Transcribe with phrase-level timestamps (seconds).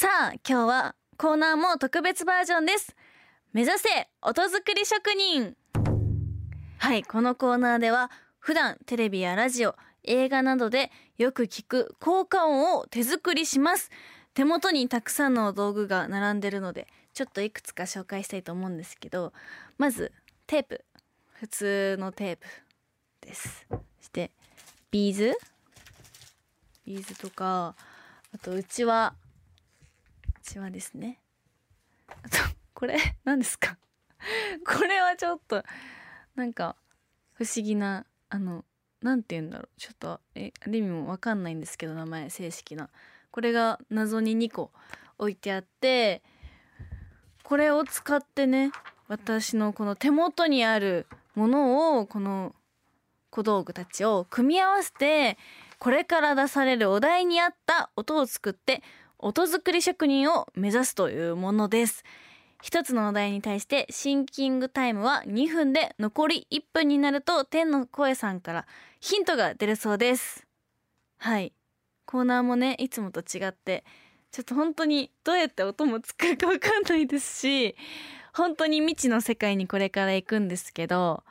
[0.00, 2.94] さあ今日はコーナーも特別バージョンです。
[3.52, 3.88] 目指せ
[4.22, 5.56] 音作り職人。
[6.78, 8.08] はいこのコーナーでは
[8.38, 9.74] 普段テレビやラジオ
[10.04, 13.90] 映画などでよく聞く効果音を手作りします。
[14.34, 19.32] 手元にたくさんの道具が並んでるのでちょっといくつか紹介したいと思うんですけど
[19.78, 20.12] まず
[20.46, 20.84] テープ
[21.32, 22.46] 普通のテープ
[23.26, 23.66] です。
[23.68, 24.30] そして
[24.92, 25.36] ビーズ？
[26.86, 27.74] ビーズとか
[28.32, 29.14] あとうちわ
[30.48, 31.20] ちわですね。
[32.08, 32.38] あ と
[32.74, 33.76] これ何ですか？
[34.66, 35.62] これはちょっと
[36.34, 36.76] なんか
[37.34, 38.64] 不思議なあの
[39.02, 39.68] なんて言うんだろう。
[39.76, 42.88] ちょっとえある意味も分かんないんですけど名前正式な。
[43.30, 44.72] これが謎に2個
[45.18, 46.22] 置いてあって
[47.42, 48.72] これを使ってね
[49.06, 52.54] 私のこの手元にあるものをこの
[53.30, 55.36] 小道具たちを組み合わせて
[55.78, 58.82] これから出されるお題に合った音を作って
[59.18, 62.04] 音作り職人を目指すというものです。
[62.62, 68.66] 一つのお題に対してシンキングタイムは2分で残り1分になると天の声さんから
[69.00, 70.46] ヒントが出るそうです。
[71.18, 71.52] はい。
[72.06, 73.84] コーナーもねいつもと違って
[74.30, 77.76] ちょっと本当にどうやって音も作るか分かんないですし
[78.32, 81.22] 本当に未知の世界にこれから行くんですけど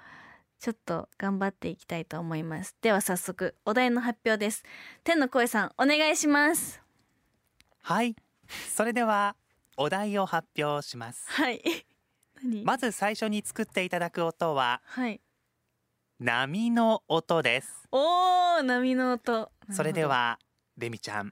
[0.59, 2.75] ちょっと頑張っていきたいと思います。
[2.81, 4.63] では早速お題の発表です。
[5.03, 6.86] 天の声さんお願いします。
[7.87, 8.17] はい。
[8.75, 9.37] それでは
[9.77, 11.23] お題を発表します。
[11.29, 11.61] はい。
[12.43, 15.21] 何、まず最初に作っていただく音ははい。
[16.19, 17.87] 波の音です。
[17.93, 19.49] おー波の音。
[19.71, 20.37] それでは
[20.77, 21.31] レミちゃん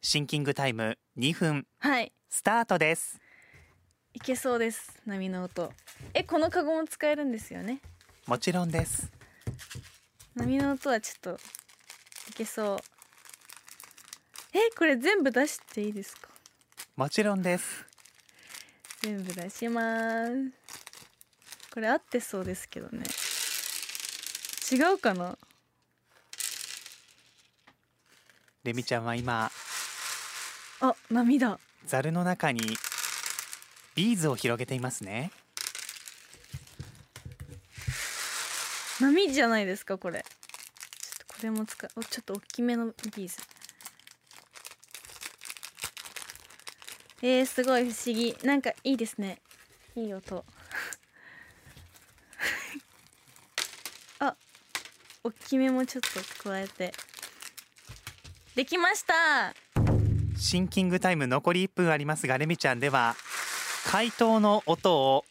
[0.00, 2.12] シンキングタイム2分はい。
[2.28, 3.18] スタートです。
[4.14, 5.72] いけそうです波の音。
[6.14, 7.80] えこのカゴも使えるんですよね？
[8.28, 9.10] もちろんです。
[10.36, 11.40] 波の音はちょっと
[12.30, 12.78] いけそう
[14.52, 16.28] えこれ全部出していいですか？
[16.96, 17.86] もちろんです。
[19.02, 20.50] 全部出します。
[21.72, 23.04] これ合ってそうですけどね。
[24.72, 25.38] 違うかな？
[28.64, 29.50] レミちゃんは今
[30.80, 31.58] あ波だ。
[31.86, 32.60] ザルの中に
[33.94, 35.30] ビーズを広げていますね。
[39.00, 40.20] 波じゃないですかこれ。
[40.20, 41.90] ちょっとこれも使う。
[41.96, 43.36] おちょっと大きめのビーズ
[47.22, 48.34] えー、すごい不思議。
[48.44, 49.40] なんかいいですね。
[49.94, 50.44] いい音。
[54.20, 54.34] あ
[55.22, 56.08] 大きめもちょっと
[56.48, 56.94] 加えて。
[58.54, 59.54] できました。
[60.38, 63.14] シンキングタイム残り1分ありますがレミちゃんでは
[63.86, 65.26] 回答の音を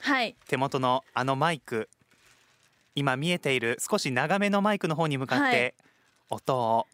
[0.00, 0.36] はい。
[0.48, 1.88] 手元のあのマイク
[2.96, 5.52] 今見えている少し長めのマイクの方に向かっはい。
[5.52, 5.74] て
[6.28, 6.86] 音を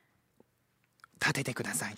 [1.19, 1.97] 立ててください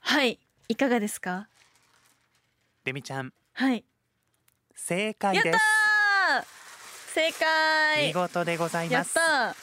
[0.00, 0.24] は
[0.70, 1.48] いいかがですか？
[2.84, 3.32] レミちゃん。
[3.54, 3.84] はい。
[4.76, 7.12] 正解やったですー！
[7.12, 8.06] 正解！
[8.06, 9.10] 見事でございやます。
[9.10, 9.54] ったー！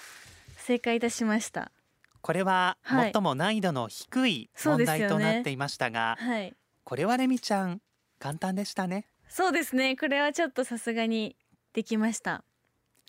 [0.57, 1.71] 正解いたしました。
[2.19, 3.11] これははい。
[3.13, 6.53] 最も難易度の低い問題となっていましたが、はい。
[6.83, 7.79] これはレミちゃん
[8.19, 9.05] 簡単でしたね。
[9.29, 9.95] そうですね。
[9.95, 11.37] これはちょっとさすがに
[11.71, 12.43] できました。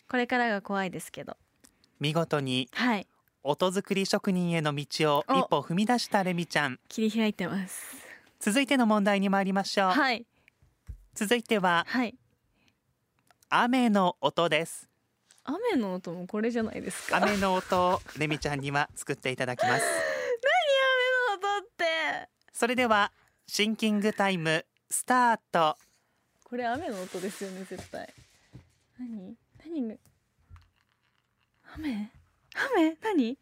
[0.09, 1.35] これからが怖いですけど。
[1.99, 3.05] 見事にはい
[3.43, 5.39] 音作り職人への道をお。
[5.39, 6.79] 一歩踏み出したレミちゃん。
[6.89, 7.95] 切り開いてます。
[8.39, 10.25] 続いての問題に参りましょう、はい。
[11.13, 12.15] 続いてははい。
[13.49, 14.87] 雨の音です。
[15.45, 17.19] 雨の音もこれじゃないですか？
[17.19, 19.83] 何雨の音をレミちゃんには作っていただきます。
[21.31, 22.29] 雨の音って？
[22.51, 23.11] それでは
[23.47, 25.77] シンキングタイムスタート。
[26.43, 28.13] これ雨の音ですよね絶対。
[28.99, 29.35] 何？
[29.65, 29.95] 何が？
[32.75, 32.75] 雨？
[32.75, 33.37] 雨何？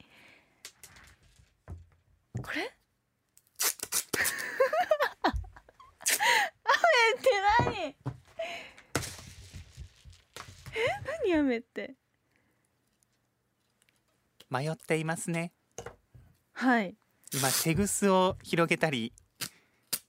[2.42, 2.72] これ？
[6.64, 6.72] 雨
[7.16, 7.30] って
[7.66, 7.78] 何？
[7.86, 7.96] え？
[11.26, 11.96] 何雨って？
[14.50, 15.52] 迷っていますね。
[16.54, 16.96] はい。
[17.34, 19.12] 今手ぐすを広げたり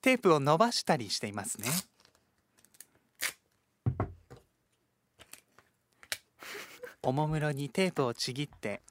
[0.00, 1.68] テープを伸ばしたりしていますね。
[7.02, 8.82] おもむろにテープをちぎって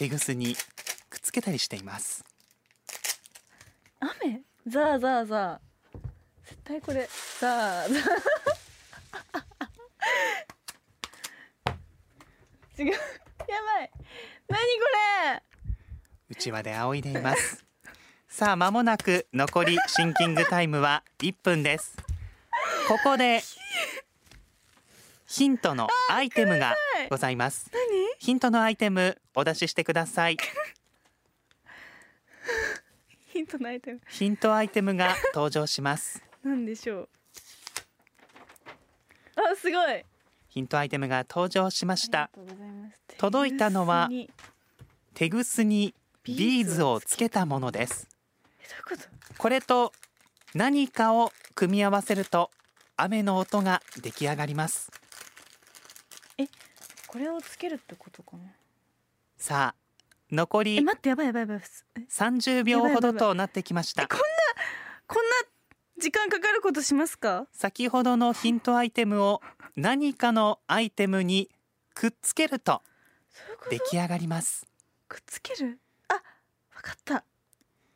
[0.00, 0.56] 手ぐすに
[1.10, 2.24] くっつけたりしています。
[4.00, 4.40] 雨？
[4.66, 5.98] ザーザーザー。
[6.46, 7.06] 絶対これ。
[7.38, 12.80] ザーザー。
[12.82, 12.92] 違う。
[12.92, 13.90] やばい。
[14.48, 14.64] 何こ
[15.34, 15.42] れ？
[16.30, 17.62] うちわで仰いでいます。
[18.26, 21.94] さあ間もなく残りシンキングタイムは1分です。
[22.88, 23.42] ここで
[25.26, 26.74] ヒントのアイテムが
[27.10, 27.70] ございます。
[27.70, 27.79] 何
[28.20, 30.36] ヒントのアイテムお出ししてください。
[33.32, 34.00] ヒントのアイテム。
[34.08, 36.22] ヒントアイテムが登場します。
[36.44, 37.08] なんでしょう。
[39.36, 40.04] あすごい。
[40.48, 42.24] ヒントアイテムが登場しました。
[42.24, 43.16] ありがとうございます。
[43.16, 44.10] 届いたのは
[45.14, 48.06] 手ぐすにビーズをつけたものです。
[48.60, 49.34] えどういうこと？
[49.38, 49.94] これと
[50.54, 52.50] 何かを組み合わせると
[52.98, 54.90] 雨の音が出来上がります
[57.10, 58.44] これをつけるってことかな？
[59.36, 61.60] さあ残えり待ってやばいやばいやばい
[61.96, 64.06] え？30秒ほどとなってきました。
[64.06, 64.24] こんな
[65.08, 65.30] こんな
[65.98, 67.48] 時間かかることしますか？
[67.52, 69.42] 先ほどのヒントアイテムを
[69.74, 71.50] 何かのアイテムに
[71.94, 72.80] くっつけると
[73.70, 74.68] 出来上がります。
[75.08, 75.80] くっつける？
[76.06, 76.20] あわ
[76.80, 77.24] かった。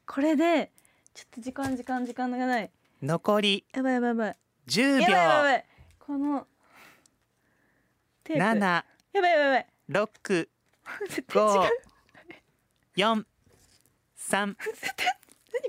[0.09, 0.73] これで
[1.15, 2.71] ちょっと時間時間時間がない。
[3.01, 4.37] 残りやばいやばいやばい。
[4.67, 5.65] 10やばいやばいや秒
[6.01, 6.47] この
[8.25, 9.67] テープや7ばいやばいやばい。
[9.89, 10.49] 6
[11.09, 11.71] 絶対違う。
[12.97, 13.25] 4
[14.19, 14.57] 3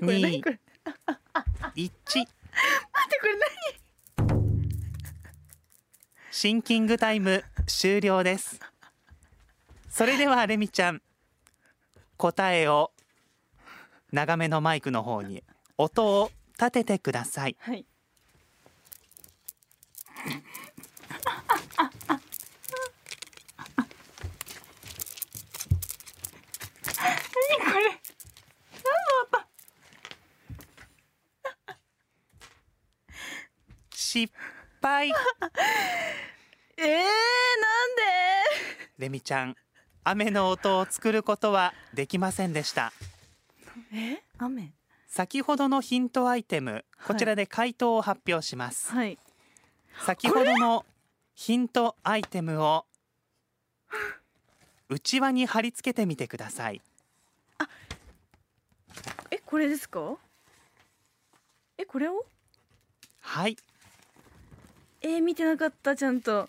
[0.00, 0.60] これ何これ。
[1.76, 2.28] 1待って
[3.20, 3.36] これ
[6.30, 8.60] シンキングタイム終了です。
[9.88, 11.00] それではレミちゃん
[12.16, 12.92] 答えを
[14.12, 15.44] 長めのマイクの方に
[15.78, 17.56] 音を立ててください。
[17.66, 17.86] 何はい
[27.48, 28.00] 何これ
[34.16, 34.32] 失
[34.80, 35.10] 敗。
[36.78, 38.02] えー、なんで？
[38.96, 39.54] レミちゃん
[40.04, 42.94] 雨の音を作ることはできませんでした。
[43.92, 44.22] え？
[44.38, 44.72] 雨？
[45.06, 49.18] 先ほどのヒントアイテムこちらで回答を発表します、はい。
[50.06, 50.86] 先ほどの
[51.34, 52.86] ヒントアイテムを
[54.88, 56.80] 内輪に貼り付けてみてください。
[59.30, 60.16] えこれですか？
[61.76, 62.24] えこれを？
[63.20, 63.56] はい
[65.08, 66.48] えー、見てなかったちゃんと。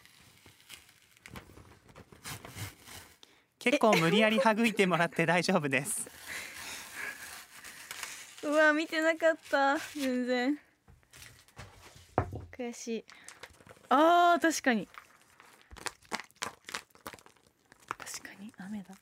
[3.59, 6.09] 結構無理やりはぐいてもらって大丈夫です。
[8.41, 9.77] うわ見てなかった。
[9.93, 10.59] 全然。
[12.51, 13.05] 悔しい。
[13.89, 14.89] あー確かに。
[17.99, 18.95] 確かに雨だ。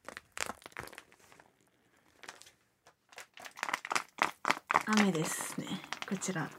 [4.98, 5.68] 雨ですね
[6.10, 6.50] こちら。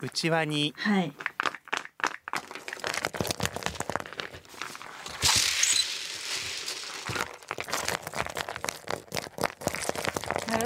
[0.00, 0.74] 内輪に。
[0.76, 1.12] はい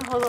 [0.09, 0.27] ほど。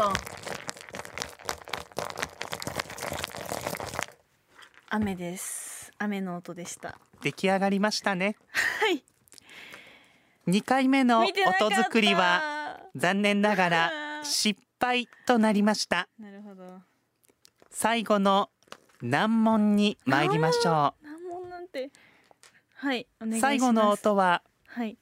[4.89, 5.91] 雨です。
[5.97, 6.97] 雨の音でした。
[7.21, 8.35] 出来上がりましたね。
[8.51, 9.03] はい。
[10.47, 13.91] 2回目の音作りは残念ながら
[14.23, 16.09] 失敗となりました。
[16.19, 16.79] なるほど。
[17.69, 18.49] 最後の
[19.01, 21.89] 難問に参りましょ難問なんて。
[22.73, 23.37] はいお願いします。
[23.37, 24.97] う最後の音ははい。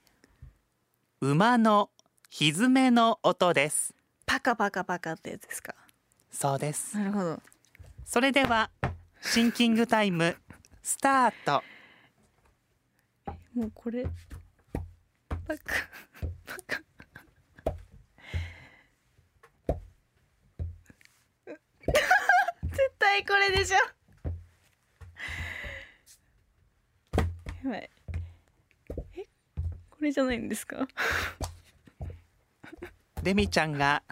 [1.22, 1.90] 馬の
[2.30, 3.97] 蹄の音です
[4.28, 5.74] パカパカパカってやつですか？
[6.32, 6.96] そうです。
[6.98, 7.42] なるほど。
[8.06, 8.70] それでは
[9.22, 10.36] シンキングタイム
[10.84, 11.64] スタート。
[13.56, 14.06] もうこれ
[15.30, 15.56] パカ
[16.46, 16.82] パカ。
[21.88, 23.78] 絶対これでしょ。
[27.64, 27.90] やばい。
[29.16, 29.24] え
[29.90, 30.88] これじゃないんですか？
[33.24, 34.04] レミちゃんが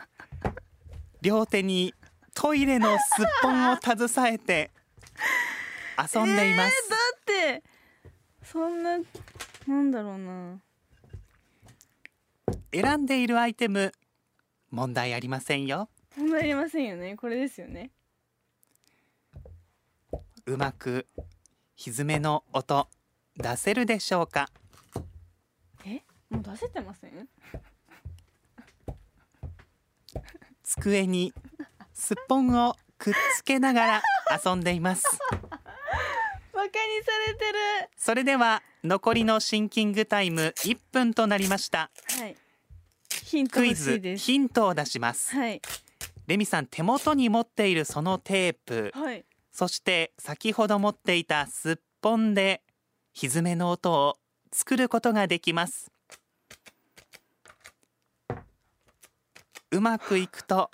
[1.22, 1.94] 両手に
[2.34, 4.72] トイレのすっぽんを携えて
[5.98, 6.98] 遊んでいます、えーだ
[7.58, 7.64] って
[8.44, 8.98] そんな
[9.68, 10.60] なんだろうな。
[12.72, 13.92] 選んでいるアイテム
[14.70, 15.90] 問題ありませんよ。
[16.16, 17.16] 問題ありませんよね。
[17.16, 17.92] これですよね。
[20.46, 21.08] うまく
[21.76, 22.88] 蹄の音
[23.38, 24.50] 出せるでしょうか？
[25.86, 26.04] え？
[26.30, 27.28] もう出せてません？
[30.66, 31.34] 机に
[31.94, 34.04] すっぽんをくっつけながら
[34.46, 35.04] 遊んでいます。
[36.54, 36.72] バカに
[37.04, 37.60] されてる。
[37.98, 41.92] それでは残りのシンキングタイム1分となりました。
[42.20, 42.36] はい。
[43.24, 45.36] ヒントクイズヒントを出します。
[45.36, 45.62] はい。
[46.28, 48.92] レミさん手元に持っているそのテープ。
[48.94, 49.26] はい。
[49.52, 52.62] そして先ほど持っていたすっぽんで
[53.14, 54.18] 蹄の音を
[54.52, 55.92] 作ることができます
[59.76, 60.72] うまくいくと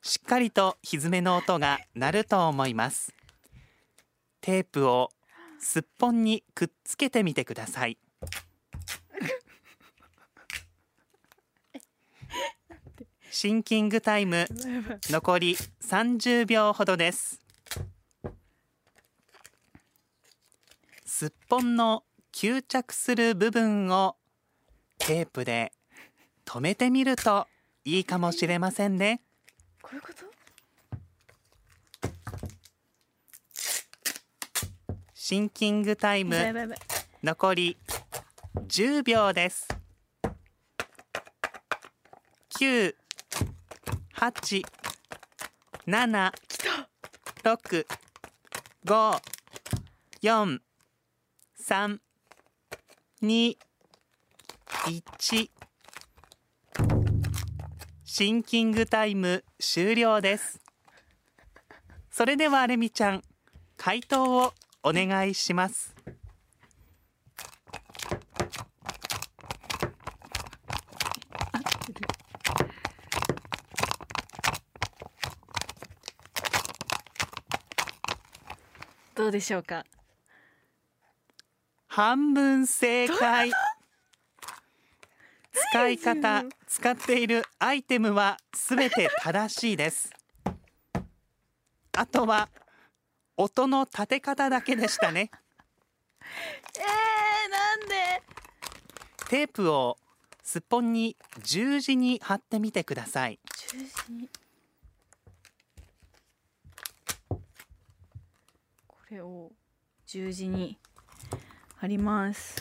[0.00, 3.12] しっかりと歪めの音が鳴ると思います。
[4.40, 5.10] テープを
[5.58, 7.98] すっぽんにくっつけてみてください。
[13.30, 14.46] シンキングタイム
[15.10, 15.54] 残り
[15.84, 17.38] 30秒ほどです。
[21.04, 24.16] すっぽんの吸着する部分を
[24.96, 25.74] テープで
[26.46, 27.46] 止めてみると
[27.88, 29.22] いいかもしれませんね。
[29.80, 30.26] こういうこと？
[35.14, 36.36] シンキングタイム。
[37.22, 37.76] 残り
[38.56, 39.68] 10秒です。
[42.58, 42.92] 9
[44.16, 44.64] 8
[45.86, 46.32] 7
[47.44, 47.86] 6
[48.84, 49.22] 5
[50.22, 50.60] 4
[51.60, 51.98] 3
[53.22, 53.56] 2
[55.20, 55.55] 1
[58.18, 60.58] シンキングタイム終了です。
[62.10, 63.22] それではレミちゃん
[63.76, 65.94] 回答をお願いします。
[79.14, 79.84] どうでしょうか？
[81.86, 83.52] 半分正解。
[85.52, 90.10] 使い方何使っているアイテムはすべて正しいです。
[91.96, 92.50] あとは
[93.36, 95.30] 音の立て方だけでしたね。
[96.20, 98.22] えー、なんで？
[99.28, 99.96] テープを
[100.42, 103.40] すっぽんに十字に貼ってみてください。
[103.54, 104.28] 中心に。
[108.86, 109.50] これを
[110.04, 110.76] 十字に
[111.76, 112.56] 貼ります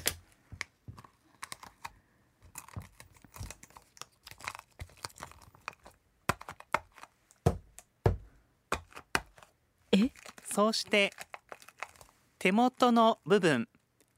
[9.91, 10.11] え
[10.55, 11.11] そうして
[12.39, 13.67] 手元の部分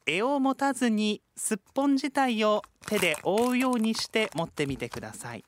[0.06, 5.44] 柄を持たずにすっぽん自体を手で覆うようにして持ってみてください。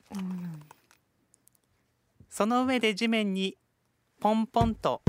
[2.28, 3.56] その上で地面に
[4.18, 5.00] ポンポンと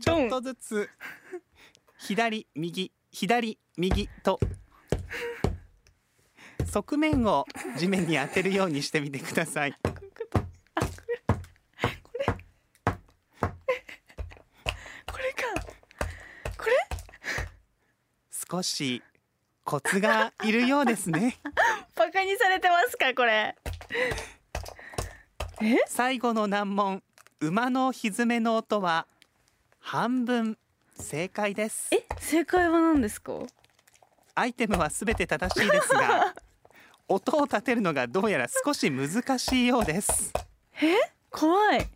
[0.00, 0.88] ちょっとずつ
[1.98, 4.38] 左右左右と
[6.72, 7.44] 側面を
[7.76, 9.74] 地面に当てるようにしてみてください。
[9.82, 9.88] こ
[15.18, 15.42] れか。
[16.56, 16.72] これ？
[18.50, 19.02] 少し
[19.64, 21.36] コツがいるようですね。
[21.94, 23.54] バカにされてますかこれ？
[25.60, 25.76] え？
[25.86, 27.02] 最後の難問
[27.40, 29.06] 馬の蹄の音は
[29.78, 30.56] 半分
[30.98, 31.90] 正解です。
[31.94, 32.06] え？
[32.18, 33.34] 正解は何ですか？
[34.34, 36.31] アイテムはすべて正しいですが
[37.14, 40.32] 音を立てるのがどうやら少し難しいようです。
[41.30, 41.86] 怖い。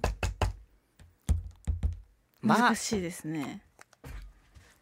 [2.43, 3.63] まあ難しいですね、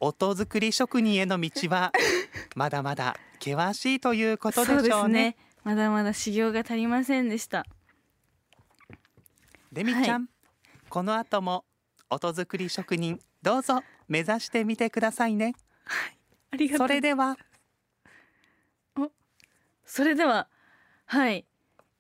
[0.01, 1.93] 音作り職人への道は
[2.57, 5.37] まだまだ険しいということでしょそううねね。
[5.63, 7.65] まだまだ修行が足りませんでした。
[9.71, 10.29] レミちゃん、は
[10.89, 11.65] この後も
[12.11, 15.55] 音作り職人どうぞ目指してみてくださいね。
[16.51, 17.39] ありがとそうれでは
[19.87, 20.49] それでは
[21.07, 21.45] はい。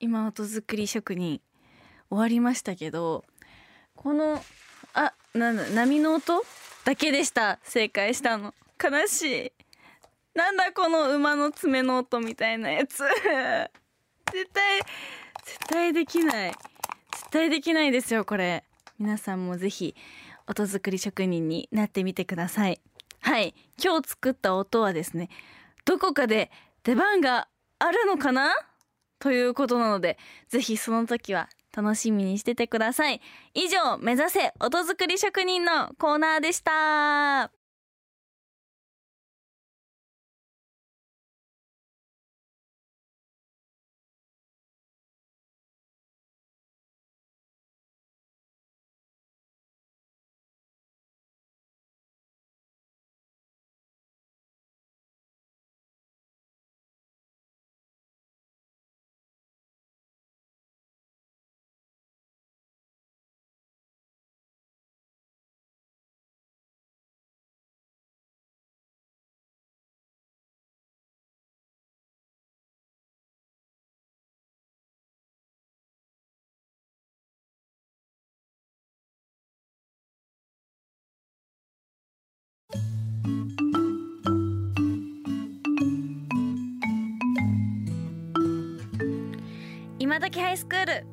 [0.01, 1.41] 今音作り職人
[2.11, 3.25] 終わりましたけど
[3.95, 4.43] この
[4.93, 6.45] あなんだ波の音
[6.85, 7.59] だけでした。
[7.63, 8.55] 正解したの。
[8.83, 9.53] 悲しい。
[10.35, 12.99] なんだこの馬の爪の音みたいなやつ。
[14.33, 14.81] 絶対
[15.45, 16.51] 絶対できない。
[17.13, 18.65] 絶対できないですよこれ。
[18.99, 19.95] 皆さんもぜひ
[20.47, 22.81] 音作り職人になってみてください。
[23.21, 23.55] はい。
[23.83, 25.31] 今日作った音はですね
[25.85, 26.51] どこかで
[26.83, 27.49] 出番が
[27.85, 28.51] あるのかな？
[29.19, 33.21] ということなのでぜひその時は楽しみにしててください。
[33.55, 37.64] 以上目指せ音作り職人のコーナーでした。
[90.15, 91.05] 今時ハイスクール。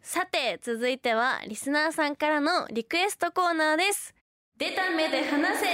[0.00, 4.14] さて続いてはリスナーさんからのリクエストコーナーです。
[4.56, 5.66] 出た目で話せ。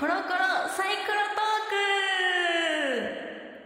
[0.00, 0.22] コロコロ
[0.74, 1.42] サイコロト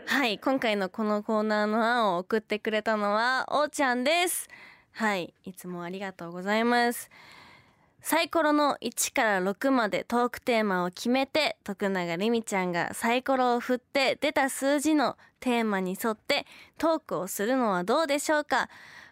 [0.03, 0.13] ーク。
[0.13, 4.49] はい今回のこのコーナーの案を送ってくれたのはおーちゃんです。
[4.91, 7.11] はいいつもありがとうございます。
[8.03, 16.47] サイコロの1から6までトークテーマを決めて徳永りみちゃんがサイコロを振って出た数字のテーマに沿って
[16.79, 18.69] トークをするのはどうでしょうか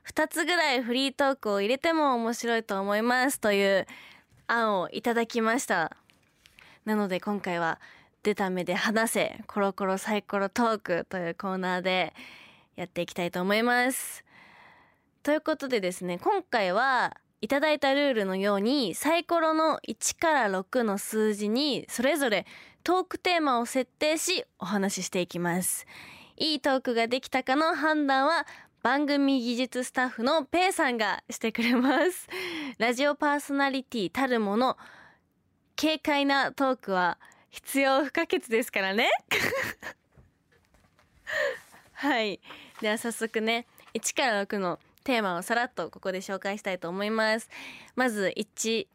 [0.07, 3.87] ？2つぐらいフリートークを入れても面白いと思いますという
[4.47, 5.97] 案をいただきました。
[6.85, 7.81] なので今回は
[8.23, 12.15] 出た目で話せコロコロサイコロトークというコーナーで
[12.77, 14.25] やっていきたいと思います。
[15.23, 22.47] ということでですね今回はいただいたルールのようにサイコロの1から6の数字にそれぞれ
[22.83, 25.87] トークテーマを設定しお話ししていきます。
[26.41, 28.47] いいトークができたかの判断は
[28.83, 32.29] 番組技術スタッフのペイさんがしてくれます。
[32.79, 34.77] ラジオパーソナリティたるもの
[35.77, 37.19] 軽快なトークは
[37.51, 39.11] 必要不可欠ですからね。
[41.95, 42.41] はい。
[42.81, 47.51] では早速ね1から6のテーマをさらっとここで紹介したいと思います。
[47.97, 48.87] まず1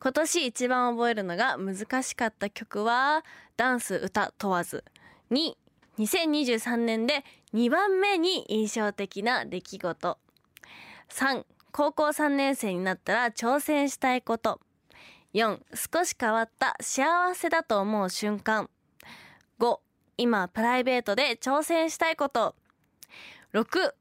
[0.00, 3.24] 今年一番覚えるのが難しかった曲は
[3.56, 4.84] ダンス歌問わず。
[5.32, 5.56] 2
[5.98, 7.24] 2023年で
[7.54, 10.18] 2番目に印象的な出来事
[11.10, 14.60] 3高校3年生になったら挑戦したいこと。
[15.34, 18.68] 4少し変わった幸せだと思う瞬間。
[19.60, 19.78] 5
[20.16, 22.54] 今プライベートで挑戦したいこと。
[23.52, 23.92] 6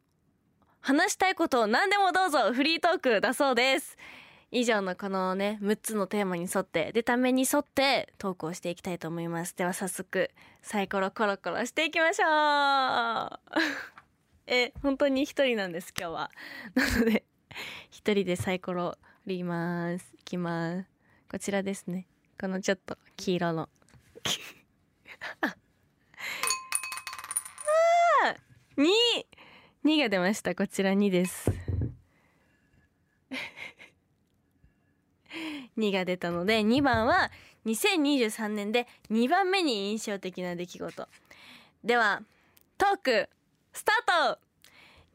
[0.81, 3.97] 話したいことを何でもどうぞフリートークだそうです。
[4.51, 9.55] 以上のこのね6つのテーマに沿って出た目に沿ってトークをしていきたいと思います。
[9.55, 13.39] では早速サイコロコロコロしていきましょう。
[14.47, 16.31] え本当に一人なんです今日は
[16.73, 17.25] なので
[17.89, 20.13] 一人でサイコロ振ります。
[20.17, 20.89] いきます。
[21.29, 22.07] こちらですね。
[22.39, 23.69] このちょっと黄色の。
[25.41, 25.55] あ
[28.23, 28.35] あ
[28.77, 28.87] 2
[29.83, 30.55] 2が出ました。
[30.55, 31.51] こちら2です。
[35.77, 37.31] 2が出たので2番は
[37.65, 41.07] 2023年で2番目に印象的な出来事。
[41.83, 42.21] では
[42.77, 43.29] トーク
[43.73, 44.39] スタート。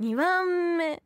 [0.01, 1.03] 2番目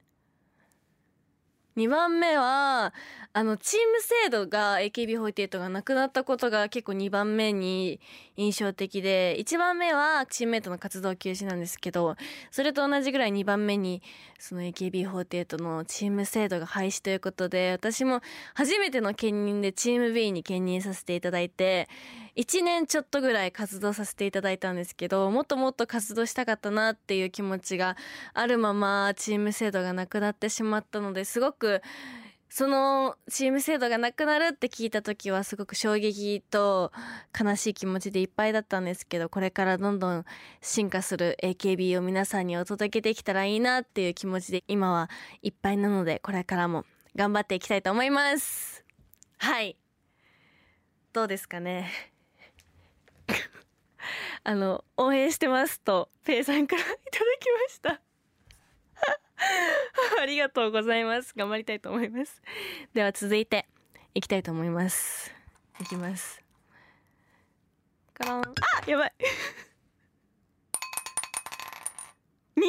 [1.76, 2.94] 2番目は
[3.38, 8.00] あのチーム制度が AKB48 がなくなったことが結構2番目に
[8.38, 12.16] 印象的で1番目はチームメイトの活動休止なんですけど
[12.50, 14.00] それと同じぐらい2番目に
[14.38, 18.22] その AKB48 のチーム制度が廃止ということで私も
[18.54, 21.90] 初めての兼任でチーム B に兼任させていただいて
[22.36, 27.98] 1年ちょっとぐらい活動させていただいたんですけどもっともっと活動したかったなっていう気持ちが
[28.32, 31.82] あるままチーム制度がなくなってしまったのですごく
[32.48, 36.92] そのチーム制度がなくなるって聞いた時はすごく衝撃と
[37.38, 40.24] 悲しい気持ちでいっぱいだったんですけどこれからどんどん
[40.62, 45.10] 進化する AKB を皆さんにお届けできたらいいなっていう気持ちで今は
[45.42, 46.84] いっぱいなのでこれからも
[47.16, 48.84] 頑張っていきたいと思います。
[49.38, 49.76] はい。
[51.12, 51.90] どうですかね？
[54.44, 56.98] あの応援してますとペイさんから いただ
[57.40, 58.00] きました。
[60.20, 61.32] ありがとうございます。
[61.36, 62.42] 頑張りたいと思います。
[62.94, 63.66] では続いて
[64.14, 65.32] いきたいと思います。
[65.80, 66.42] いきます。
[68.14, 68.40] カラン。
[68.40, 68.44] あ
[68.86, 69.12] やばい。
[72.56, 72.62] 2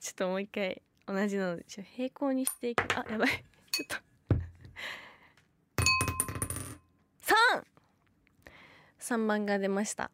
[0.00, 1.84] ちょっともう一回同じなのでちょ。
[1.84, 2.82] 平行にしていく。
[2.98, 3.44] あやばい。
[3.70, 3.96] ちょっと。
[7.22, 7.64] 3
[8.98, 10.10] 3番が出ました。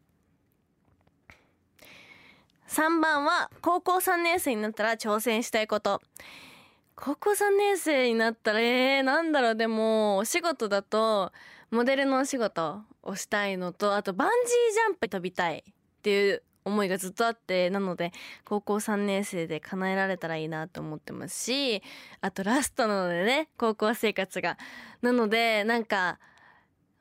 [2.69, 6.01] 3番は高校3年生になったら挑戦したいこと。
[6.95, 9.55] 高校3年生になったらえー、なんだろう。
[9.55, 11.31] でもお仕事だと
[11.71, 18.11] モデルのお仕事をしたいのとあとバンジージャンプ飛びたいっていう思いがずっとあってなので
[18.45, 21.81] 高校3年生で叶えられたらいいなと思ってますし
[22.21, 24.59] あとラストなのでね高校生活が。
[25.01, 26.19] なのでなんか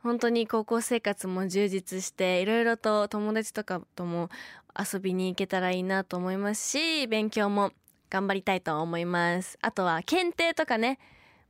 [0.02, 4.30] 本当に高校生活も充実していろいろと友達とかとも
[4.78, 7.72] 遊びに行けたらいいなと思いますし勉強も
[8.10, 9.58] 頑張りたいと思います。
[9.60, 10.98] あとは検定とかね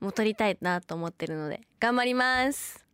[0.01, 2.87] もう取りたいなと思ってるので頑張ります。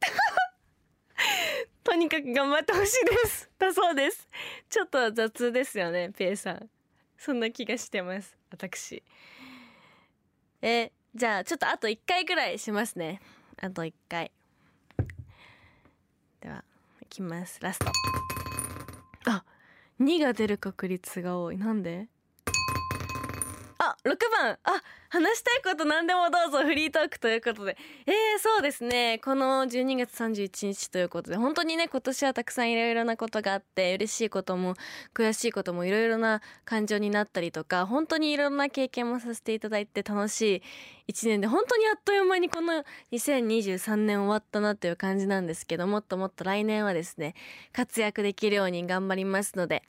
[1.82, 3.50] とにかく頑張ってほしいです。
[3.58, 4.28] だそうです。
[4.68, 6.70] ちょっと雑ですよねペイさん。
[7.18, 9.02] そんな気がしてます私。
[10.62, 13.20] えじゃあちょっとあと1回ぐらいしますね。
[13.60, 14.30] あと1回。
[17.06, 17.58] きます。
[17.62, 17.86] ラスト。
[19.26, 19.44] あ
[20.00, 21.56] 2が出る確率が多い。
[21.56, 22.08] なんで？
[23.86, 24.58] あ6番。
[24.64, 26.64] あ話したいこと何でもどうぞ。
[26.64, 27.76] フリートークということで。
[28.06, 29.20] えー、そうですね。
[29.22, 31.36] この12月31日ということで。
[31.36, 34.74] 本当にね今年はたくさんいろいろなことがあって嬉しいことも
[35.14, 40.62] 悔しいこともいろいろな感情になったりとか本当にいろんな経験もさせていただいて楽し
[41.06, 47.34] い1年で本当にあっという間にこの2023年終わったなという感じなんですけどもっともっと来年はですね
[47.72, 49.82] 活躍できるように頑張りますので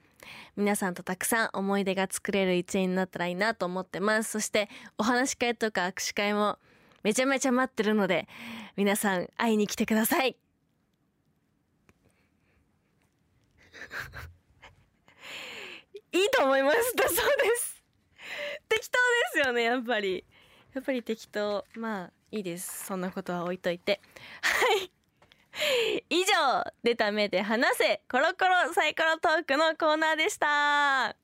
[0.55, 4.31] 皆さんとたくさん思い出が作れる一年になったらいいなと思ってます。
[4.31, 6.57] そしてお話し会とか握手会も
[7.03, 8.27] めちゃめちゃ待ってるので
[8.75, 10.35] 皆さん会いに来てください。
[16.11, 17.23] いいと思いますだそうで
[17.55, 17.83] す。
[18.69, 18.97] 適当
[19.37, 20.25] ですよねやっぱり。
[20.73, 21.65] やっぱり適当。
[21.75, 22.85] まあいいです。
[22.85, 24.01] そんなことは置いといて。
[24.41, 24.51] は
[24.83, 24.96] い。
[26.09, 31.17] 以上出た目で話せコロコロサイコロトークのコーナーでした。